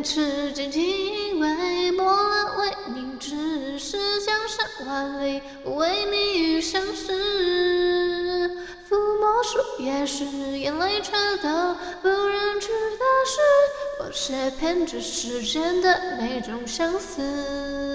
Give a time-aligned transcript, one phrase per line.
[0.00, 8.50] 月凌迟，紧紧为莫问为你，只，是江山万里，为你与相识。
[8.88, 10.24] 抚摸树叶时，
[10.58, 13.40] 眼泪垂掉，不忍直的是，
[14.00, 17.89] 我写偏执时间的每种相思。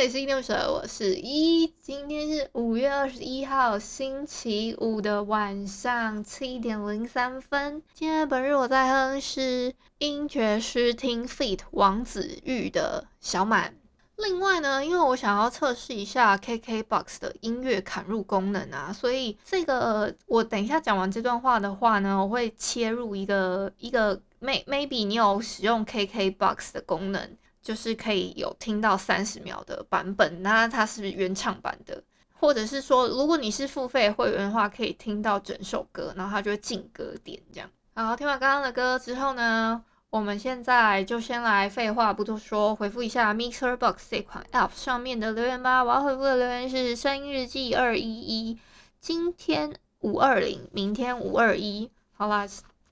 [0.00, 1.66] 里是依依恋不舍，我是一。
[1.78, 7.82] 今天是五月二十一号星期五的晚上七点零三分。
[7.92, 11.58] 今天本日我在哼是音爵诗听 feat.
[11.72, 13.74] 王子玉的小满。
[14.16, 27.36] 另外呢，因为我想要测试一下 KKBOX 的音乐砍入功能啊，所以这个我等一下讲完这段话的话呢，我会切入一个一个 may maybe 你有使用 KKBOX 的功能。
[27.70, 37.70] 就是可以有听到三十秒的版本，那它是原唱版的，或者是说，如果你是付费会员的话，可以听到整首歌，然后它就会进歌点这样。
[37.94, 45.84] 好，听完刚刚的歌之后呢，我们现在就先来废话不多说，回复一下 MixerBox 这款 App 上面的留言吧。
[45.84, 48.58] 我要回复的留言是声音日记二一一，
[49.00, 52.48] 今天五二零，明天五二一，好啦。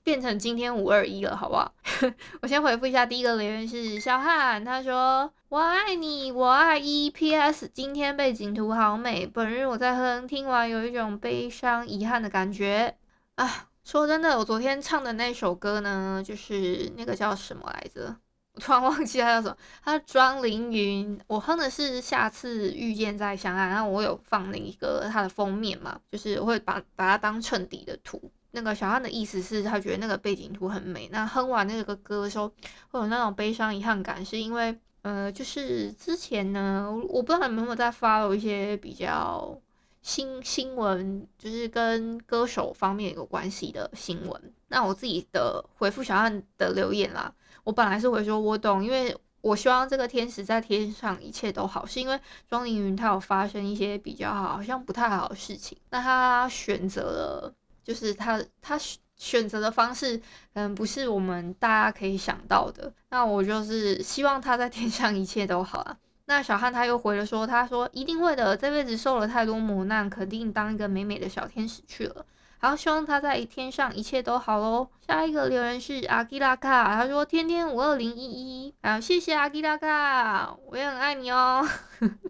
[0.09, 1.71] 变成今天五二一了，好不好？
[2.41, 9.27] 我先回复一下，第一个留言是小汉，他说：“我爱你，我爱 EPS，今天背景图好美。
[9.27, 12.97] 本日我在哼，听完有一种悲伤遗憾的感觉
[13.35, 13.67] 啊。
[13.83, 18.15] 说真的，我昨天唱的那首歌呢，就是那个叫什么来着？
[18.55, 19.55] 我突然忘记它叫什么。
[19.83, 28.19] 它庄凌云，我哼的是下次遇见再相爱，然后我有放那一个它的封面嘛，就是我会把把它当衬底的图。”
[28.51, 32.47] 那个小汉的意思是他觉得那个背景图很美，那哼完那个歌的时候
[32.89, 39.57] 会有那种悲伤遗憾感，是因为呃，就是之前呢，我不知道你们有没有在 follow 一些比较
[40.01, 44.53] 新新闻，就是跟歌手方面有关系的新闻。
[44.67, 47.33] 那我自己的回复小汉的留言啦，
[47.63, 57.53] 我本来是会说我懂，因为我希望这个天使在天上一切都好，是因为庄凌云他有发生一些比较好像不太好的事情，那他选择了。
[57.89, 58.79] 就是他，他
[59.15, 60.21] 选择的方式，
[60.53, 62.93] 嗯，不是我们大家可以想到的。
[63.09, 65.97] 那我就是希望他在天上一切都好啊。
[66.25, 72.23] 那小汉他又回了说，他说一定会的，这辈子受了太多磨难，肯定当一个美美的小天使去了。
[72.59, 74.87] 好，希望他在天上一切都好喽。
[75.07, 81.67] 下一个留言是阿基拉卡，他说天天五二零一一，啊，谢谢阿基拉卡，我也很爱你哦，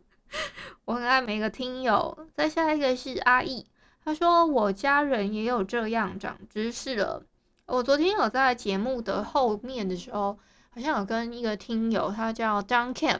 [0.86, 2.18] 我很爱每个听友。
[2.34, 3.66] 再下一个是阿义。
[4.04, 7.22] 他说：“我家人也有这样长知识了。
[7.68, 10.38] 我昨天有在节目的后面的时候，
[10.72, 13.20] 好像有跟一个听友，他叫 Duncan，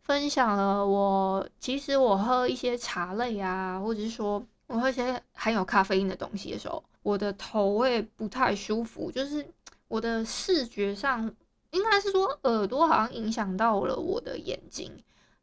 [0.00, 9.46] 分享了我其实我喝一些茶类啊，或者是说我喝一些含有咖啡因的东西的时候，我的头会不太舒服，就是
[9.88, 11.30] 我的视觉上
[11.72, 14.90] 应该是说耳朵好像影响到了我的眼睛，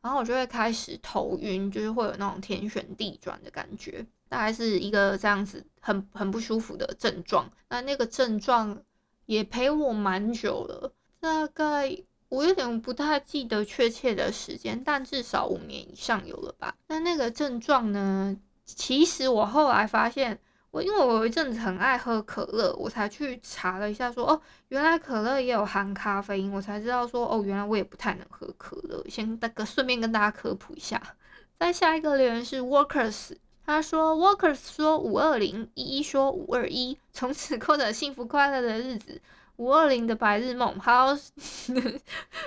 [0.01, 8.81] 然后我就会开始头晕，就是会有那种天旋地转的感觉。”大概是一个这样子很很不舒服的症状，那那个症状
[9.25, 11.97] 也陪我蛮久了，大概
[12.29, 16.75] 我有点不太记得确切的时间，但至少五年以上有了吧。
[16.87, 18.35] 那那个症状呢，
[18.65, 20.37] 其实我后来发现，
[20.71, 29.01] 我因为我有一阵子很爱喝可乐，我才去查了一下说，哦，原来可乐也有含咖啡因，我才知道说哦，原来我也不太能喝可乐。
[29.09, 31.01] 先大哥顺便跟大家科普一下。
[31.57, 33.37] 再下一个留言是 Workers。
[33.67, 39.21] 他说：“Workers 说五二零，一一说五二一，从此过着幸福快乐的日子。
[39.57, 41.13] 五二零的白日梦。” 好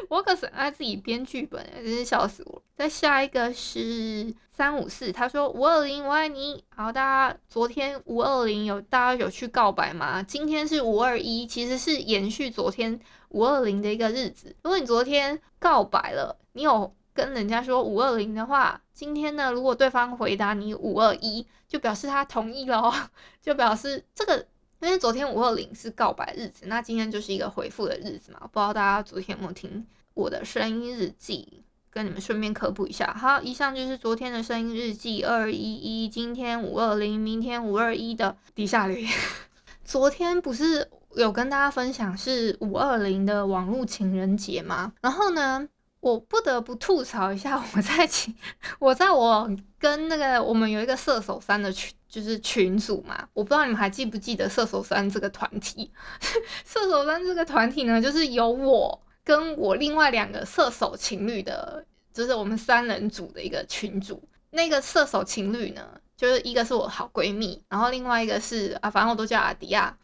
[0.08, 2.62] ，Workers 很爱自己编剧本，真是笑死我。
[2.74, 10.22] 再下一个是三五四，他说：“五二零，我爱你。”好，大家昨天五二零有大家有去告白吗？
[10.22, 14.56] 今天是五二一，其实是延续昨天五二零的一个日子。
[14.62, 18.80] 如果你昨天告白了，你有跟人家说五二零的话。
[18.92, 22.92] 今天呢，如果对方回答你五二一，就表示他同意了，
[23.40, 24.46] 就表示这个，
[24.80, 28.40] 因为昨天五二零是告白日子，那今天就是一个回复的日子嘛。
[28.52, 33.14] 不知道大家昨天有没有听我的声音日记，跟你们顺便科普一下。
[33.18, 39.10] 好，以上就是昨天的声音日记二一一，今天五二零，明天五二一的底下留言。
[39.82, 44.92] 昨天不是有跟大家分享是五二零的网络情人节吗？
[45.00, 45.66] 然后呢，
[46.00, 48.34] 我不得不吐槽一下， 我在群，
[48.78, 49.48] 我在我
[49.78, 55.92] 跟那个我们有一个射手三的群，就是群组嘛，我不知道你们还记不记得射手三这个团体？
[56.64, 64.22] 射手三这个团体呢，就是有我跟我另外两个射手情侣的，就是我们三人组的一个群组。
[64.52, 65.86] 那个射手情侣呢，
[66.16, 69.96] 就是一个是我好闺蜜，然后另外一个是啊，反正我都叫阿迪亚，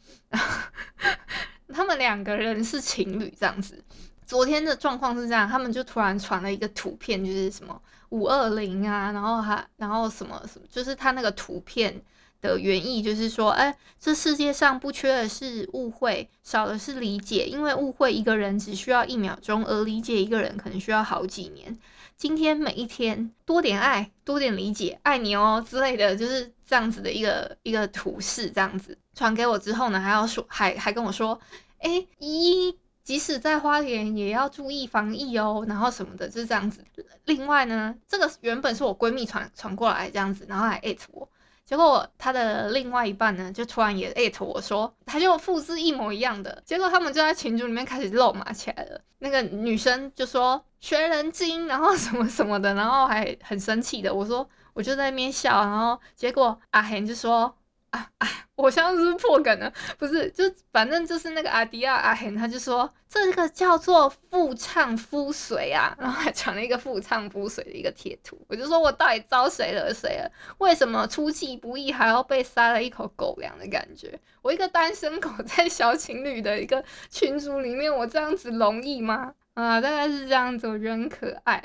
[1.75, 3.83] 他们两个人是情侣这样子。
[4.27, 7.81] 昨天的状况是这样，他们就突然传了一个图片，就是什么
[8.11, 12.03] 五二零啊，然后还然后什么什么，就是他那个图片
[12.41, 21.79] 的原意就是说，哎，这世界上不缺的是误会，少的是理解，因为误会一个人只需要一秒钟，而理解一个人可能需要好几年。
[22.17, 31.39] 今天每一天多点爱，多点理解，爱你哦之类的，就是这样子的一个一个图示，这样子传给我之后呢，还要说，还还跟我说，
[31.79, 32.75] 哎，咦，
[33.07, 36.85] 即使在花莲也要注意防疫哦，然后什么的，就是这样子。
[37.27, 41.29] 另外呢，这个原本是我闺蜜传传过来这样子，然后还艾特我。
[41.65, 46.61] 结果他的另外一半呢，就突然也艾特我说，他就复制一模一样的。
[46.67, 49.01] 结果他们就在群组里面开始肉麻起来了。
[49.21, 54.13] 那个女生就说学人精，然后什么什么的，然后还很生气的。
[54.13, 57.57] 我说我就在那边笑，然后结果阿贤就说。
[57.97, 58.29] 啊！
[58.57, 59.71] 我像是破梗了？
[59.99, 68.41] 不是，就反正就是那个阿迪亚阿黑他就说这个叫做妇唱夫随啊， 然后还传了一个妇唱夫随的一个贴图。
[68.49, 70.33] 我就说我到底招谁惹谁了？
[70.57, 74.19] 为什么出其不意还要被塞了一口狗粮的感觉？
[74.41, 79.35] 我一个单身狗在小情侣的一个群组里面，我这样子容易吗？
[79.53, 81.63] 啊，大概是这样子，我觉得很可爱。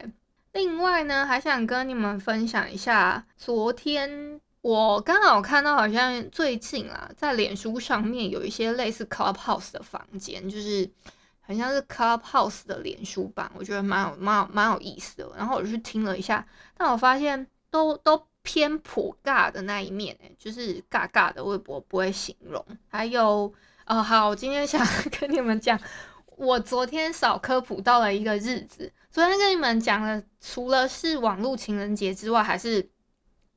[0.51, 4.42] 另外呢，还想跟你们分享一下昨天。
[4.61, 10.87] 我刚好看到，好像最近啊，在脸书上面有一些类似 Clubhouse 的房间，就是
[11.39, 15.31] 很像是 Clubhouse 的脸书版，我觉得蛮有、蛮有、蛮有意思的。
[15.35, 16.45] 然后我就去听了一下，
[16.77, 22.63] 但我发现都都偏普尬的那一面，欸，就是尬尬的，我也不不会形容。
[22.87, 23.51] 还有，
[23.87, 24.85] 哦，好，我今天想
[25.19, 25.79] 跟你们讲，
[26.37, 28.93] 我昨天少科普到了一个日子。
[29.09, 32.87] 昨天跟你们讲了，除了是网络情人节之外，还是。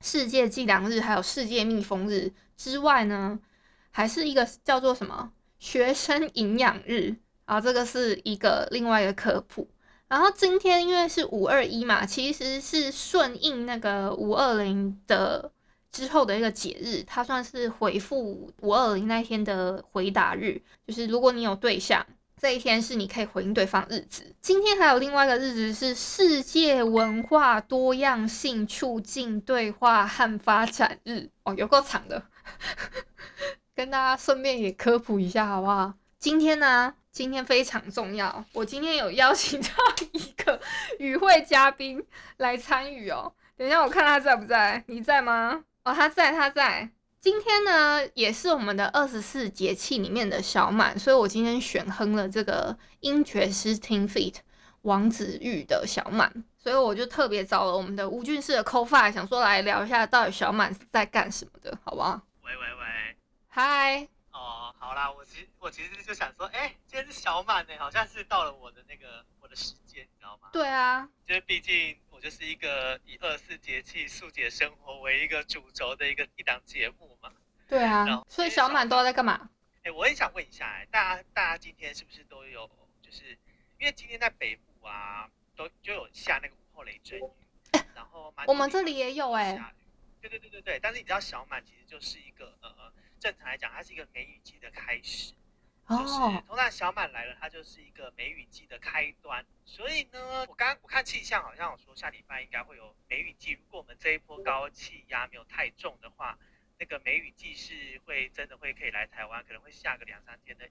[0.05, 3.39] 世界计量日，还有世界蜜蜂日之外呢，
[3.91, 7.17] 还是一个叫做什么学生营养日
[7.47, 9.67] 啊，这个是一个另外一个科普。
[10.07, 15.51] 然后今天因为是五二一嘛，其实是顺应那个五二零的
[15.91, 22.05] 之后的一个节日，它算是回复五二零那天的回答日，就是如果你有对象。
[22.41, 24.35] 这一天是你可以回应对方日子。
[24.41, 32.23] 今天还有另外一个日子是世界文化多样性促进对话和发展日哦，有够长的，
[33.75, 35.95] 跟大家顺便也科普一下好不好？
[36.19, 39.69] 今天呢，今天非常重要，我今天有邀请到
[40.13, 40.61] 一个
[40.99, 42.05] 与会嘉宾
[42.39, 43.33] 来参与哦。
[43.57, 44.83] 等一下我看他在不在？
[44.89, 45.65] 你在吗？
[45.85, 46.91] 哦，他在，他在。
[47.25, 54.35] 今天呢，也是我们的二十四节气里面的小满，所以我今天选哼了这个音爵诗 Tim Feat
[54.83, 62.21] 王子玉的小满，所以我就特别找了我们的吴俊士的 co-fi，想说来聊一下到底小满是在干什么的，好不好？
[62.43, 63.17] 喂喂喂，
[63.49, 70.51] 嗨，哦，好啦，我其实我其实就想说，哎、欸，今天是小满呢，好像是到了我的那个我的时间，你知道吗？
[70.53, 72.21] 对啊，因为毕竟我。
[72.25, 77.31] 就是一个以二十四节气速解生活为一个主轴的一个一档节目嘛。
[77.69, 79.51] 对啊，所以小满都在干嘛？
[79.83, 82.67] 哎，我也想问一下，哎，大家大家今天是不是都有？
[83.03, 83.39] 就是
[83.79, 87.23] 因为今天在北部啊，都就有下那个午后雷阵雨，
[87.95, 89.61] 然后我们这里也有哎。
[90.29, 92.91] 对对对对对，但是你知道小满其实就是一个呃，
[93.21, 95.35] 正常来讲，它是一个梅雨季的开始。
[95.87, 96.15] 就是，
[96.47, 99.45] 通常小满来了，它就是一个梅雨季的开端。
[99.67, 103.53] 所以呢，我刚我看气象好像有说下礼拜应该会有梅雨季。
[103.53, 106.39] 如果我们这一波高气压没有太重的话，
[106.79, 110.71] 那个梅雨季是会真的会可以来台湾，可能会下个两三天的雨。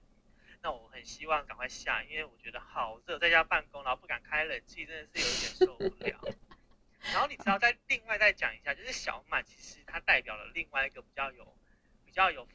[0.60, 6.20] 那我很希望赶快下，因为我觉得好热，在家办公然后不敢开冷气，真的是有一点受不了。
[7.12, 11.56] 然后你知道，再另外再讲一下，就是小满其实它代表了另外一个比较有
[12.04, 12.46] 比较有。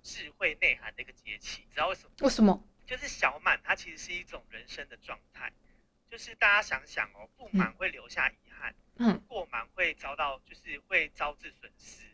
[0.00, 2.10] 智慧内涵的一个节气，你知道为什么？
[2.20, 2.64] 为什么？
[2.86, 5.52] 就是小满，它其实是一种人生的状态。
[6.08, 12.04] 就是大家想想哦，不满会留下遗憾，嗯，过满会遭到，就是会招致损失。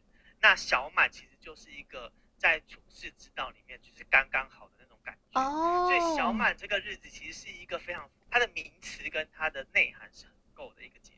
[0.41, 5.41] 那小满其实就是一个在处世之道里面，就是刚刚好的那种感觉。
[5.41, 5.87] 哦。
[5.87, 11.14] 所以小满这个日子其实是一个非常，它的名词跟它的内涵是很够的一个节气。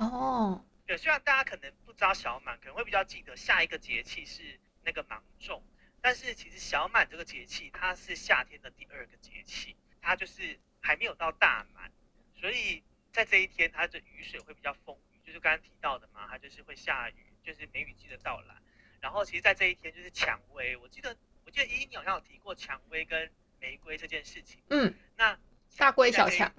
[0.00, 0.64] 哦。
[0.86, 5.62] 对，虽然大家可能不知道小满，可能会比较记得下一个节气是那个芒种。
[6.00, 11.92] 但是其实小满这个节气，它是夏天的第二个节气，它就是还没有到大满，
[12.34, 18.54] 所以在这一天，它的雨水会比较丰裕，就是刚刚提到的嘛，它就是会下雨，就是梅雨季的到来。
[19.00, 23.30] 然后其实，在这一天就是蔷薇，我记得我记得依依你好像有提过蔷薇跟
[23.60, 24.62] 玫瑰这件事情。
[24.70, 25.38] 嗯，那
[25.76, 26.50] 大归小强。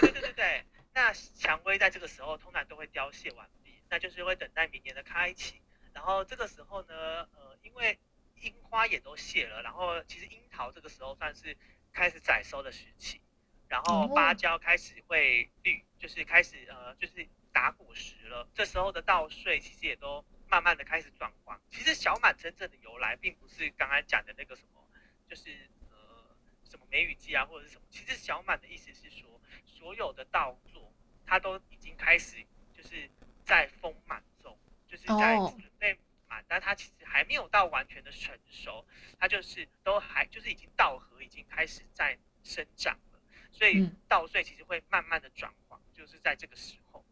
[0.00, 5.60] 对对对对对，那蔷薇在这个时候通常都会凋谢完毕，那就是会等待明年的开启。
[5.92, 6.94] 然后这个时候呢，
[7.34, 7.98] 呃，因为
[8.40, 11.56] 樱花也都谢了，然后其实樱桃这个时候算是
[11.92, 13.20] 开始采收的时期，
[13.68, 18.48] 然后芭蕉开始会绿，就是开始呃就是打果实了。
[18.54, 21.60] 这时候的稻穗其实也都慢慢的开始转黄。
[21.70, 24.82] 其实小满真正的由来，并不是刚刚讲的那个什么，
[25.28, 27.86] 就是呃什么梅雨季啊或者是什么。
[27.90, 29.40] 其实小满的意思是说，
[29.82, 30.92] 所有的稻作
[31.26, 32.36] 它都已经开始
[32.72, 33.10] 就是
[33.44, 35.98] 在丰满中，就是在准备
[36.28, 38.86] 满，但它其实还没有到完全的成熟，
[39.18, 43.18] 它就是都还就是已经稻禾已经开始在生长了，
[43.50, 47.04] 所以稻穗其实会慢慢的转黄，就是在这个时候。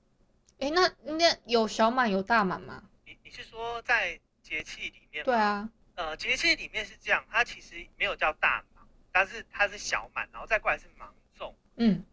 [0.61, 2.89] 哎、欸，那那有小满有大满吗？
[3.05, 5.25] 你你是说在节气里面？
[5.25, 12.05] 对啊，呃，节气里面是这样，它其实没有叫大满，但是它是小满，然后再过来是芒种，嗯，然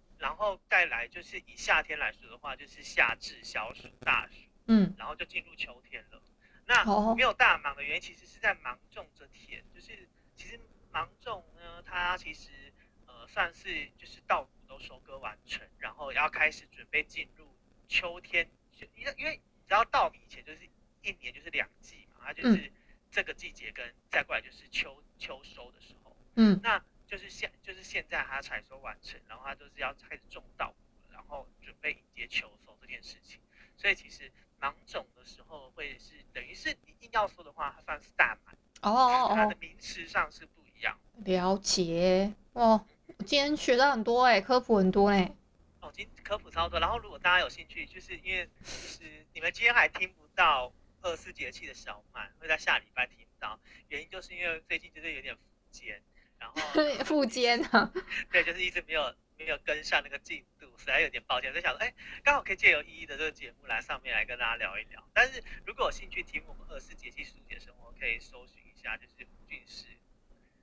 [0.48, 6.22] 后再来就是以夏天来说的话，就是夏至、小暑、大暑，嗯，然后就进入秋天了。
[6.66, 10.60] 那没有大忙的原因，其实是在芒种这天，就是其实
[10.92, 12.74] 芒种呢，它其实
[13.06, 17.46] 呃算是就是稻谷都收割完成，然后要开始准备进入
[17.88, 18.50] 秋天，
[18.96, 20.60] 因为因为你知道稻米以前就是。
[21.04, 22.70] 一年就是两季嘛，它就是
[23.10, 33.40] 这个季节跟再过来就是秋秋收的时候，嗯，那就是现就是现在他才说完成，然后他就是要开始种稻谷，然后准备迎接秋收这件事情。
[33.76, 41.00] 所以其实芒种的时候会是等于是你硬要说的话，它算是大满哦，哦，哦，它的名词上是不一样。
[41.26, 42.86] 了解哦，
[43.20, 45.34] 今天学到很多哎，科普很多哎。
[45.80, 46.80] 哦，今天科普超多。
[46.80, 50.72] 然后如果大家有兴趣，就是因为就是你们今天还听不到。
[51.04, 56.02] 二十四节气的小满会在下礼拜听到，原因就是因为最近就是有点伏肩，
[56.40, 57.92] 然后副肩啊，
[58.32, 61.54] 对，就是一直没有没有跟上那个进度，实在有点抱歉。
[61.54, 65.04] 就想说，哎，刚好可以借由依依的这个节目来上面来跟大家聊一聊。
[65.14, 69.86] 但是如果有兴趣听我们二十四节气书写生活，可以搜寻一下，就是吴俊师，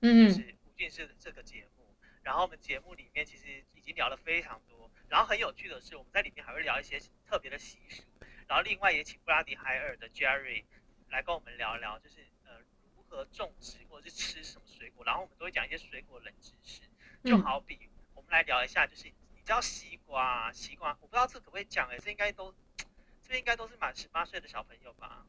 [0.01, 1.85] 嗯，就是吴俊师的这个节目。
[2.23, 8.03] 然后我们节目里面其实已经聊了非常多，然后很有趣的是，我们在里面还会聊一些特别的习俗。
[8.47, 10.63] 然后另外也请布拉迪海尔的 Jerry
[11.09, 12.25] 来跟我们聊聊，就是
[13.15, 15.05] 何种植或者是吃什么水果。
[15.05, 16.81] 然后我们都会讲一些水果冷知识，
[17.23, 17.79] 就好比
[18.13, 22.53] 我们来聊一下，就是你知道西瓜啊，西瓜我不知道这可不可以讲哎，这应该都
[23.25, 25.25] 这应该都是满十八岁的小朋友吧？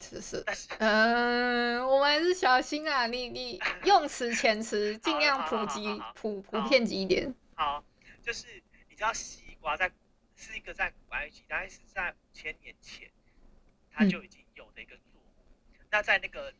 [0.00, 7.34] 是是，但是嗯、呃，我们还是小心啊，你你 用词遣词尽量普及普普遍级一点。
[7.54, 7.82] 好，
[8.22, 9.90] 就是你知道西瓜在。
[10.36, 13.08] 是一个在古埃及，大概是在五千年前，
[13.92, 15.44] 它就已经有的一个作物。
[15.78, 16.52] 嗯、那在那个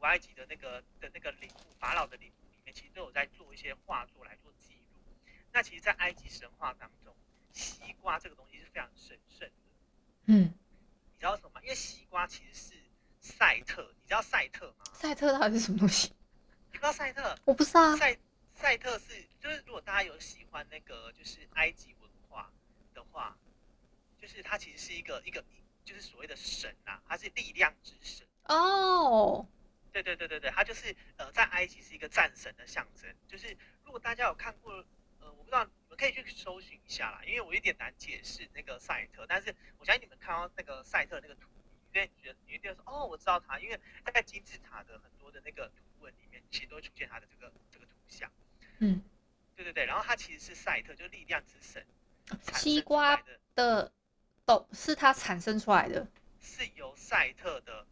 [0.00, 5.14] 古埃及的那个的那个陵墓，法老的陵墓里面，其实都有在做一些画作来做记录。
[5.52, 7.14] 那其实，在埃及神话当中，
[7.52, 9.54] 西瓜这个东西是非常神圣的。
[10.24, 11.60] 嗯，你知道什么吗？
[11.62, 12.74] 因为西瓜其实是
[13.20, 14.84] 赛特，你知道赛特吗？
[14.94, 16.08] 赛特到底是什么东西？
[16.72, 17.38] 你不知道赛特？
[17.44, 17.94] 我不知道。
[17.96, 18.16] 赛
[18.54, 22.50] 赛特是，就是如果大家有喜欢那个，就是埃及文化。
[22.94, 23.36] 的话，
[24.20, 25.44] 就是它其实是一个一个，
[25.84, 29.46] 就是所谓的神呐、啊，它是力量之神哦。
[29.90, 29.92] Oh.
[29.92, 33.12] 对对对对对，他就是呃，在埃及是一个战神的象征。
[33.26, 34.72] 就是如果大家有看过，
[35.18, 41.48] 呃，我不知道你们可以去搜寻一下啦，因为我有点难解释那个赛特，但是我相信你们看到那个赛特那个图，
[41.92, 48.30] 你会觉得你会觉得说，哦，我知道他，因为他在金字塔的很多的那个图文里面，其实都会出现他的这个这个图像。
[48.78, 49.02] 嗯，
[49.56, 51.84] 对对对，然后他其实是赛特，就是力量之神。
[52.54, 53.20] 西瓜
[53.56, 53.92] 的
[54.44, 56.06] 豆是它产生出来的，
[56.40, 57.84] 是由赛特的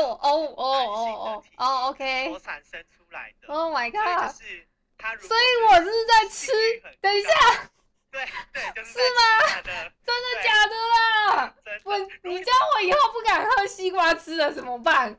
[0.00, 3.48] 哦哦哦 哦哦哦，OK，所产生出来的。
[3.48, 4.30] Oh my god！
[4.30, 4.66] 就是
[4.98, 6.52] 它，所以我是在吃。
[7.00, 7.30] 等一下，
[8.12, 9.62] 对对，就是是吗？
[10.04, 11.54] 真的假的啦？
[11.84, 15.18] 我，你叫我以后不敢喝西瓜汁了，怎么办？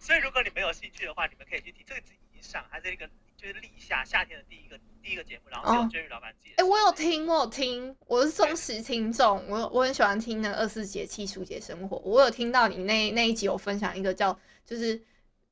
[0.00, 3.10] 所以如果你们有兴趣的话，你们可以去听这个集上，还是一个。
[3.36, 6.52] 就是立夏夏天的第一个第一个节目，然后是由 Jerry 老板接。
[6.52, 11.98] 哎、欸，我有听，我有听，我是忠实听众，我我很喜欢听那个二十四节气书节生活。
[11.98, 14.32] 我有听到你那那一集有分享一个叫
[14.64, 14.98] 就是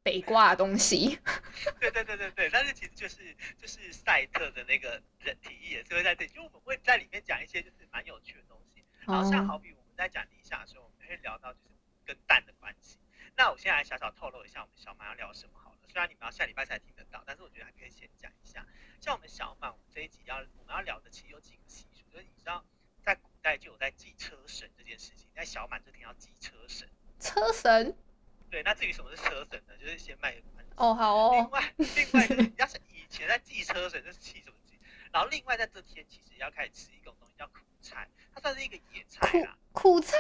[0.03, 1.21] 北瓜的东西。
[1.79, 8.83] 对对对对对，但是其实就是就是赛特的那个人体也是会在这里，就我们会在里面讲一些就是蛮有趣的东西。
[9.07, 12.97] 然后像好比我们在讲立夏的时候，我们会聊到就是跟蛋的关系。
[13.37, 15.74] 那我现在小小透露一下，我们小马要聊什么好了。
[15.89, 18.67] 虽然你们要下礼拜才听得到，但是我觉得还可以先讲一下。
[19.01, 22.65] 像我们小满，我们这一集要我们要聊的其实有几个习俗，就是你知道，
[23.03, 26.89] 在古代就有在祭车神这件事情，在小满这天要祭车神。
[27.21, 27.97] 车神？
[28.51, 29.77] 对，那至于什么是车神呢？
[29.79, 30.73] 就是先卖个关子。
[30.77, 31.33] 哦，好哦。
[31.37, 34.79] 另外，另外就是你要是以前在祭车神，就是祭什么祭？
[35.13, 39.59] 然后另外在这天，其实要开始吃一种东西叫苦菜，它算是一个野菜啊。
[39.73, 40.17] 苦菜，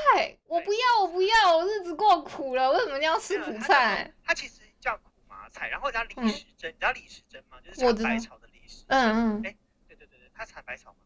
[0.46, 4.12] 我不要，我不要，我日子过苦了，为什么要吃苦菜？
[4.24, 5.10] 它，它其实叫苦
[5.44, 7.60] 麻菜，然后叫李时珍，你知道李时珍吗？
[7.60, 8.96] 就是产百草的李时珍。
[8.96, 9.46] 嗯嗯。
[9.46, 9.54] 哎，
[9.86, 11.00] 对对对对，他产百草吗？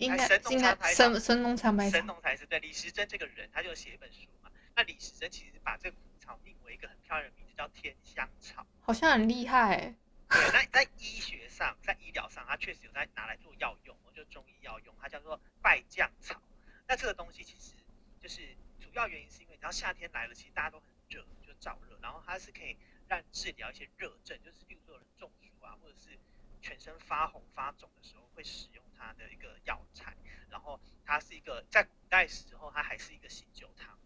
[0.00, 1.04] 应该神农尝百草。
[1.04, 1.96] 神神农尝百草。
[1.96, 2.58] 神农才是对。
[2.58, 4.50] 李时珍这个人，他就写一本书嘛。
[4.74, 8.66] 那李时珍其实把这个苦草命为一个很漂亮的名字，叫天香草。
[8.80, 9.94] 好像很厉害。
[10.28, 16.42] 对，那在医学上，在医疗上，它确实有在拿来做药用，就中医药用，它叫做败酱草。
[16.88, 17.72] 那这个东西其实
[18.20, 18.42] 就是
[18.80, 22.76] 主要原因是因为，你知道夏天来了，其实大家都很热，就燥热，然后它是可以
[23.08, 26.18] 让治疗一些热症，就是比如说有人中暑啊，或者是
[26.60, 30.16] 全身发红发肿的时候，会使用它的一个药材。
[30.50, 33.98] 然后它是一个在古代时候，它还是一个醒酒汤。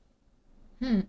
[0.80, 1.09] 嗯，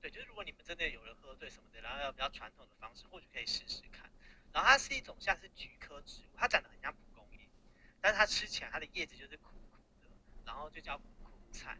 [0.00, 4.10] 对，就是如果你们真的有人喝醉什么的，然后要比较传统的方式，或许可以试试看。
[4.52, 7.48] 然后它是一种像是菊科植物，它长得很像蒲公英，
[8.00, 10.08] 但是它吃起来它的叶子就是苦苦的，
[10.44, 11.76] 然后就叫苦菜。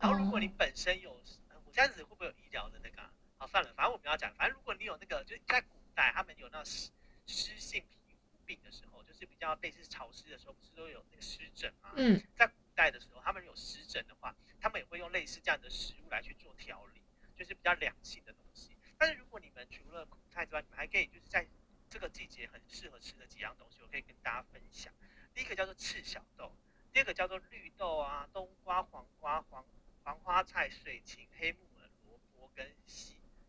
[0.00, 3.12] 然后如果你本身有，我这样子会不会有医疗的那个、啊？
[3.38, 6.90] 好，算了，反正我们要讲，反正如果你有那个，就是在古代他们有那湿
[7.26, 11.92] 湿性皮肤病的时候，就是比较类似潮湿的时候，不是都有那个湿疹吗？
[11.96, 17.02] 嗯，在古代的时候，他们有湿疹的话，他们也会用类似这样的食物来去做调理，
[17.36, 18.76] 就是比较凉性的东西。
[18.98, 21.46] 但是如果你们除了苦菜之外，你们还可以就是在
[21.90, 24.90] 这个季节很适合吃的几样东西，我可以跟大家分享。
[25.34, 26.50] 第一个叫做赤小豆，
[26.92, 29.62] 第二个叫做绿豆啊，冬瓜、黄瓜、黄
[30.02, 33.05] 黄花菜、水芹、黑木耳、萝卜跟西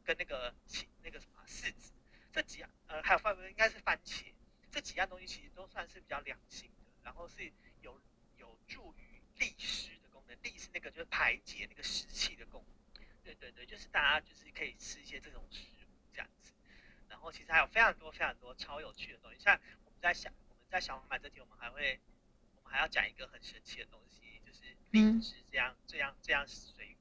[0.07, 1.91] 跟那个芹那个什么柿子，
[2.31, 4.33] 这几样呃还有番应该是番茄，
[4.71, 7.99] 这几样东西其实都算是比较凉性的，然后是有
[8.37, 13.03] 有助于利湿的功能，利是那个就是排解那个湿气的功能。
[13.21, 16.53] 对对对，就是大家就是可以吃一些这种食物这样子。
[17.09, 21.99] 然后其实还有非常多非常多超有趣的东西，像我们在想我们在小满这题，我们还会
[22.55, 26.96] 我们还要讲一个很神奇的东西，就是荔枝这样、嗯、这样这样水果。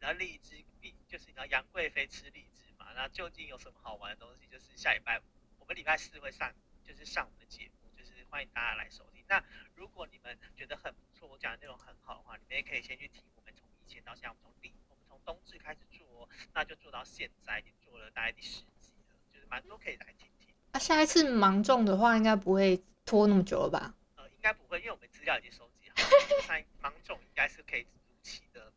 [0.00, 2.86] 然后荔枝，荔就是你知道杨贵妃吃荔枝嘛？
[2.96, 4.46] 那究竟有什么好玩的东西？
[4.50, 5.20] 就是下礼拜
[5.58, 9.22] 我们礼拜四会上，就是上我们的节目，就是欢迎大家来收听。
[9.28, 19.46] 那如果你们觉得很不错，我讲的内容很好的话，你们也可以先去听我们从以前到现在，我们从第我们从冬至开始做，那就做到现在已经做了大概第十集了，就是。
[19.50, 20.48] 蛮多可以来听听。
[20.72, 23.94] 啊，下一次芒种的话，应该不会拖那么久了吧？
[24.16, 26.64] 呃，应该不会，因为我们资料已经收集好了。
[26.80, 28.69] 芒种应该是可以如期的，如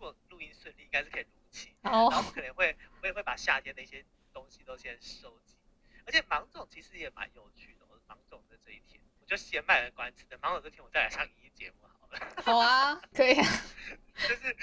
[0.00, 1.74] 果录音顺利，应该是可以如期。
[1.82, 2.08] 哦。
[2.10, 5.54] 然后我可能会，我也会把夏天的一些东西都先收集。
[6.06, 12.42] 而且芒种其实也蛮有趣的，芒种的这一天，我就先卖了关子，等芒种这天我再来上一期节目好了。
[12.42, 13.46] 好啊，可以啊。
[14.28, 14.56] 就是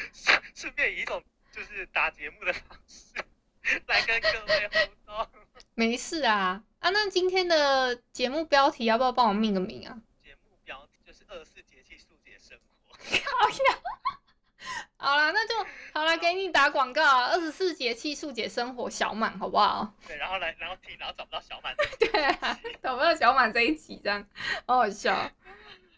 [0.53, 3.13] 顺便以一种就是打节目的方式
[3.87, 5.29] 来跟各位互动。
[5.73, 10.01] 没事啊，啊，那今天的节目标题要不要帮我命个名啊？
[10.23, 12.93] 节目标题就是二十四节气速解生活。
[12.97, 13.81] 好呀，
[14.99, 15.55] 好了，那就
[15.93, 17.27] 好了，给你打广告啊！
[17.27, 19.93] 二十四节气速解生活小满，好不好？
[20.07, 21.75] 对，然后来，然后听，然后找不到小满。
[21.99, 24.25] 对啊，找不到小满这一集，这样
[24.65, 25.29] 好好笑。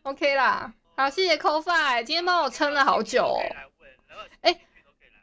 [0.04, 3.40] OK 啦，好，谢谢 Coffee，今天帮我撑了好久哦。
[4.42, 4.62] 哎、欸，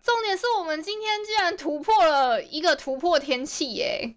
[0.02, 4.16] 重点是我们今天竟然突破了一个突破天气耶！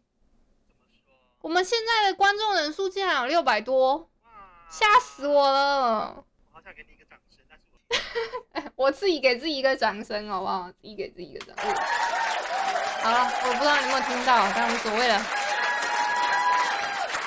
[1.42, 4.10] 我们现在的观众人数竟然有六百多，
[4.70, 6.26] 吓死我了！
[6.52, 7.64] 我好想给你一个掌声，但是
[8.49, 8.49] 我，
[8.80, 10.72] 我自己给自己一个掌声，好不好？
[10.72, 11.68] 自己给自己一个掌声。
[13.02, 15.22] 好了，我不知道你有没有听到，但无所谓了，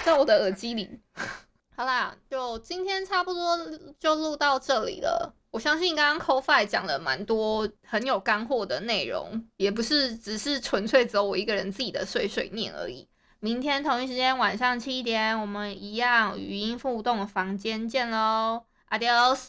[0.02, 0.98] 在我的耳机里。
[1.76, 3.58] 好啦，就今天差不多
[4.00, 5.34] 就录到这里了。
[5.50, 13.06] 我相信刚刚 Ko-Fi 讲了蛮多很有干货的内容，也不是只是纯粹只有我一个人自己的碎碎念而已。
[13.40, 19.48] 明天同一时间晚上七点，我们一样语音互动房间见喽，Adios！